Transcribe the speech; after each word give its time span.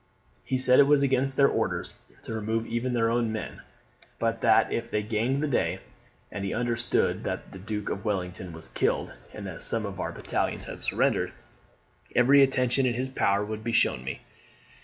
He 0.43 0.57
said 0.57 0.79
it 0.79 0.87
was 0.87 1.03
against 1.03 1.37
their 1.37 1.47
orders 1.47 1.93
to 2.23 2.33
remove 2.33 2.65
even 2.65 2.91
their 2.93 3.11
own 3.11 3.31
men; 3.31 3.61
but 4.17 4.41
that 4.41 4.71
if 4.73 4.89
they 4.89 5.03
gained 5.03 5.43
the 5.43 5.47
day 5.47 5.79
(and 6.31 6.43
he 6.43 6.55
understood 6.55 7.23
that 7.25 7.51
the 7.51 7.59
Duke 7.59 7.87
of 7.91 8.03
Wellington 8.03 8.51
was 8.51 8.69
killed, 8.69 9.13
and 9.31 9.45
that 9.45 9.61
some 9.61 9.85
of 9.85 9.99
our 9.99 10.11
battalions 10.11 10.65
had 10.65 10.79
surrendered), 10.79 11.31
every 12.15 12.41
attention 12.41 12.87
in 12.87 12.95
his 12.95 13.09
power 13.09 13.45
would 13.45 13.63
be 13.63 13.73
shown 13.73 14.03
me. 14.03 14.21